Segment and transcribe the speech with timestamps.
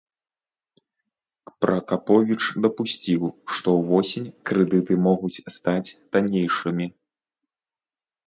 [1.65, 3.21] Пракаповіч дапусціў,
[3.57, 6.85] што ўвосень крэдыты могуць стаць таннейшымі.